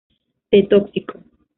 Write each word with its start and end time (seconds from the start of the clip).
T 0.49 0.51
Tóxico. 0.71 1.15